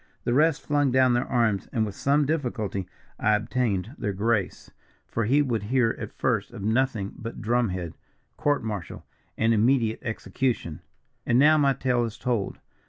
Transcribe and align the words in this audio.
The 0.23 0.33
rest 0.33 0.63
flung 0.63 0.89
down 0.91 1.13
their 1.13 1.27
arms, 1.27 1.67
and 1.71 1.85
with 1.85 1.93
some 1.93 2.25
difficulty 2.25 2.87
I 3.19 3.35
obtained 3.35 3.93
their 3.99 4.13
grace, 4.13 4.71
for 5.05 5.25
he 5.25 5.43
would 5.43 5.61
hear 5.61 5.95
at 5.99 6.11
first 6.17 6.49
of 6.53 6.63
nothing 6.63 7.13
but 7.15 7.39
drum 7.39 7.69
head, 7.69 7.93
court 8.35 8.63
martial, 8.63 9.05
and 9.37 9.53
immediate 9.53 9.99
execution. 10.01 10.81
"And 11.23 11.37
now, 11.37 11.59
my 11.59 11.73
tale 11.73 12.03
is 12.03 12.17
told. 12.17 12.57